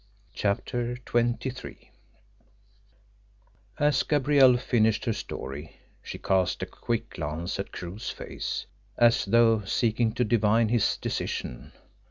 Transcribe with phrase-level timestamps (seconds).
[0.33, 1.91] CHAPTER XXIII
[3.77, 8.65] As Gabrielle finished her story, she cast a quick glance at Crewe's face
[8.97, 11.71] as though seeking to divine his decision.